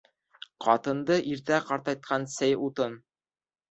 Ҡатынды 0.67 1.19
иртә 1.35 1.61
ҡартайтҡан 1.69 2.29
сей 2.41 2.61
утын. 2.73 3.03